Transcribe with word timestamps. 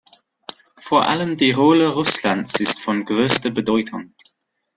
Vor 0.79 1.03
allem 1.07 1.37
die 1.37 1.51
Rolle 1.51 1.89
Russlands 1.89 2.59
ist 2.59 2.79
von 2.79 3.05
größter 3.05 3.51
Bedeutung. 3.51 4.15